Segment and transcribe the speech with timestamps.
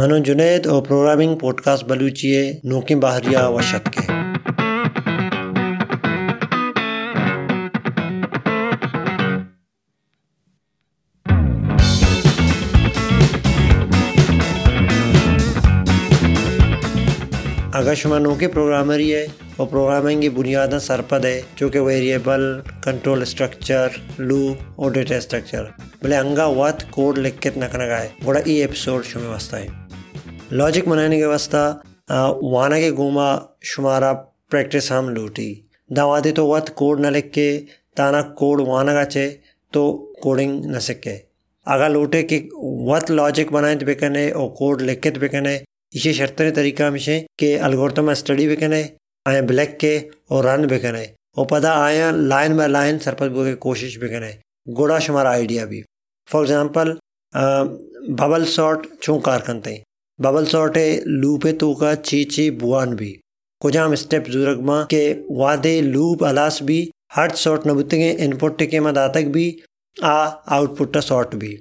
[0.00, 4.02] मनो जुनेद और programming podcast बलूचिए, नोकी बाहरिया व शतके।
[17.78, 19.26] अगर शुमा नोके प्रोग्रामर है
[19.60, 25.70] और प्रोग्रामिंग की बुनियाद सरपद है, जो कि वेरिएबल, कंट्रोल स्ट्रक्चर लूप और डेटा स्ट्रक्चर।
[26.04, 29.79] भले अंगा वत कोड लिख के नकनगाए बड़ा ई एपिसोड शुमे वास्ता है
[30.52, 31.60] लॉजिक मनाने के वास्ता
[32.44, 33.26] वाना के गुमा
[33.64, 34.12] शुमारा
[34.50, 35.48] प्रैक्टिस हम लूटी।
[35.90, 37.58] दावादे तो वत कोड न लिख के,
[37.96, 39.26] ताना कोड वाना गाचे
[39.72, 39.82] तो
[40.22, 41.14] कोडिंग न सिखे
[41.66, 42.38] अगर लूटे कि
[42.88, 45.54] वत लॉजिक बनाए तो बेकने और कोड लिख के तो बेकने
[45.94, 48.82] इसे शर्तने तरीका मिशे के अलगोरतम स्टडी बेकने
[49.26, 49.98] आया ब्लैक के,
[50.30, 51.04] और रन बेकने
[51.38, 54.32] और पता आया लाइन बाय लाइन सरपत बोके कोशिश बेकने
[54.66, 55.82] गोड़ा शुमारा आइडिया भी।
[56.28, 56.92] फॉर एग्ज़ाम्पल
[58.14, 59.82] बबल सॉर्ट छू कार करते
[60.20, 63.20] बबल सॉर्टे लूपे तो का ची ची बुआन भी।
[63.60, 69.62] कुजाम स्टेप जुरगमा के वादे, लूप, अलास भी, हट सॉर्ट नबुतगे, इनपुट टिके मदातक भी,
[70.02, 71.56] आ, आउटपुट सॉर्ट भी।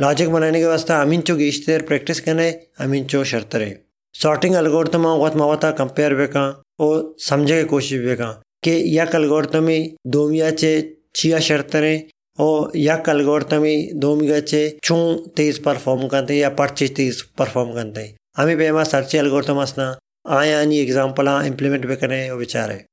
[0.00, 3.78] लॉजिक बनाने के वास्ते अमीन चो गिश्तेर प्रैक्टिस करने, अमीन चो शर्तरे
[4.14, 10.50] सॉर्टिंग अलगोरतम वत मवता कंपेयर बेका और समझे की कोशिश बेका के यक अलगोरतमी दोमिया
[10.50, 14.96] चे चिया शर्तरे और यक अलगोरतमी दोमिया चे छू
[15.36, 19.94] तेज परफॉर्म करते या पर्चे तेज परफॉर्म करते। हमें बेमा सर्चे अलगोरतम असना,
[20.30, 22.84] आया आनी एग्ज़ाम्पल इम्प्लीमेंट बेकने वो बेचारे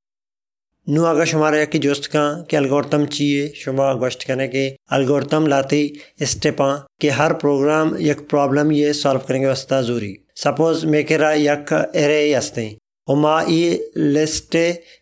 [0.86, 5.82] नु अगर शुमारा यकी जोस्त का कि अलगोरतम चाहिए शुमा गोश्त करने के अलगोरतम लाती
[6.24, 6.68] स्टेपा
[7.00, 12.22] कि हर प्रोग्राम एक प्रॉब्लम ये सॉल्व करने करेंगे वास्ता ज़रूरी सपोज़ मेकेरा यक एरे
[12.34, 12.66] हस्ते
[13.08, 14.56] और माँ ये लिस्ट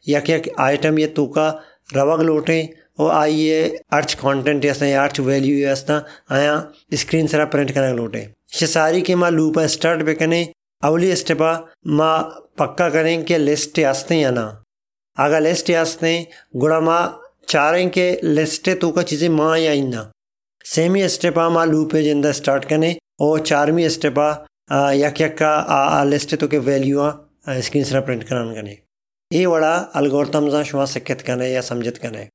[0.09, 1.49] यक यक आइटम ये तुका
[1.95, 2.59] रवग लोटे
[2.99, 6.03] और आइए अर्च कंटेंट यास्ता अर्च वैल्यू यास्ता
[6.37, 6.57] आया
[6.95, 8.29] स्क्रीन सरा प्रिंट करने लोटे
[8.67, 10.47] सारी के माँ लूपा स्टार्ट बेकने
[10.83, 11.53] अवली स्टेपा
[12.01, 12.19] माँ
[12.59, 14.47] पक्का करें कि लिस्ट हस्ते या ना
[15.17, 16.13] अगर लिस्ट हस्ते
[16.57, 17.01] गुड़ा माँ
[17.49, 20.11] चारें के लिस्टे तो का चीज़ें माँ या इन्ना
[20.65, 24.31] सेमी स्टेपा माँ लूपे ज़िंदा स्टार्ट करें और चारवीं स्टेपा
[24.95, 27.11] यक यक का आ आ लिस्ट तो के वैल्यू
[27.61, 28.79] स्क्रीन सरा प्रिंट करान कने
[29.31, 32.29] ये वड़ा अलगोरतम जा शुमा सिक्कत कने या समझत कने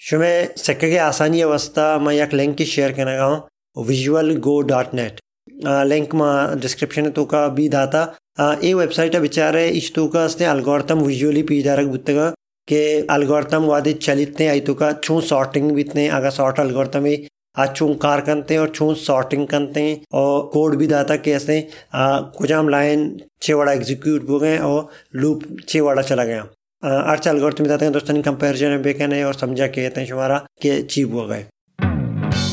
[0.00, 4.94] शुमे सिक्के के आसानी अवस्था मैं एक लिंक की शेयर करना गाँव visual go dot
[4.94, 5.20] net
[5.88, 8.02] link में डिस्क्रिप्शन तो का भी दाता।
[8.64, 12.28] ए वेबसाइट विचारे इस तो का असते अलगोरतम विजुअली पी पीदारक बुतगा
[12.68, 17.06] के अलगोरतम वादे चलितने आई तो का छू सॉर्टिंग बितने अगर सॉर्ट अलगोरतम
[17.56, 21.30] आज छू कार करते हैं और छू सॉर्टिंग करते हैं और कोड भी दाता के
[21.30, 21.60] ऐसे
[21.94, 23.08] कुछ हम लाइन
[23.42, 26.46] छः वाड़ा एग्जीक्यूट हो गए, और लूप छः वाड़ा चला गया।
[26.84, 31.12] आर्च एल्गोरिथम बताते हैं, दोस्तों कंपैरिजन बेकन है और समझा के हैं शुमारा के चीप
[31.14, 31.44] हो। गए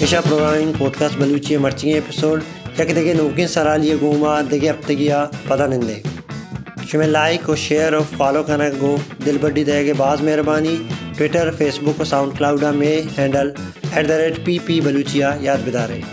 [0.03, 2.43] एशा प्रोग्रामिंग पॉडकास्ट बलूची मर्ची एपिसोड,
[2.75, 7.07] क्या कि देखिए नौकिन सरा लिए घूमा देखे अब तक या पता नहीं दे शुमें
[7.07, 10.77] लाइक और शेयर और फॉलो करना गो दिल बड्डी देगा बाज़ मेहरबानी।
[11.17, 13.53] ट्विटर फेसबुक और साउंड क्लाउड में handle
[13.97, 16.03] at the rate P P बलूचिया याद बिदारे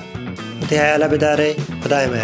[0.68, 2.20] ते अला बिदारे खुदाए में